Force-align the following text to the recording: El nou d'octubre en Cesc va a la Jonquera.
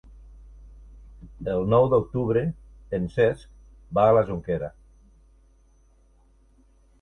El 1.55 1.67
nou 1.73 1.89
d'octubre 1.91 2.43
en 2.99 3.05
Cesc 3.17 3.45
va 3.99 4.07
a 4.07 4.17
la 4.19 4.25
Jonquera. 4.31 4.71